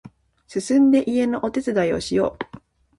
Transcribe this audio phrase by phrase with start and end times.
[0.47, 2.59] すすんで家のお手伝いをしよう